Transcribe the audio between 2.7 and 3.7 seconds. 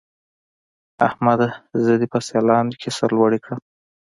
کې سر لوړی کړم.